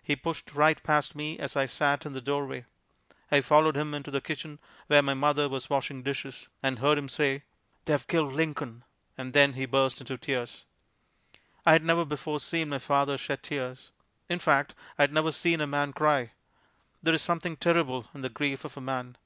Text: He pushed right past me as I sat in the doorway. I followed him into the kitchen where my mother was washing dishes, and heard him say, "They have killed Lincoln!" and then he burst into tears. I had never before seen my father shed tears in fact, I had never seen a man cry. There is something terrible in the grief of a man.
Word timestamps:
He 0.00 0.14
pushed 0.14 0.54
right 0.54 0.80
past 0.84 1.16
me 1.16 1.40
as 1.40 1.56
I 1.56 1.66
sat 1.66 2.06
in 2.06 2.12
the 2.12 2.20
doorway. 2.20 2.66
I 3.32 3.40
followed 3.40 3.74
him 3.76 3.94
into 3.94 4.12
the 4.12 4.20
kitchen 4.20 4.60
where 4.86 5.02
my 5.02 5.12
mother 5.14 5.48
was 5.48 5.68
washing 5.68 6.04
dishes, 6.04 6.46
and 6.62 6.78
heard 6.78 6.96
him 6.96 7.08
say, 7.08 7.42
"They 7.84 7.92
have 7.94 8.06
killed 8.06 8.32
Lincoln!" 8.32 8.84
and 9.18 9.32
then 9.32 9.54
he 9.54 9.66
burst 9.66 10.00
into 10.00 10.16
tears. 10.18 10.66
I 11.66 11.72
had 11.72 11.82
never 11.82 12.04
before 12.04 12.38
seen 12.38 12.68
my 12.68 12.78
father 12.78 13.18
shed 13.18 13.42
tears 13.42 13.90
in 14.28 14.38
fact, 14.38 14.76
I 15.00 15.02
had 15.02 15.12
never 15.12 15.32
seen 15.32 15.60
a 15.60 15.66
man 15.66 15.92
cry. 15.92 16.30
There 17.02 17.14
is 17.14 17.22
something 17.22 17.56
terrible 17.56 18.06
in 18.14 18.20
the 18.20 18.28
grief 18.28 18.64
of 18.64 18.76
a 18.76 18.80
man. 18.80 19.16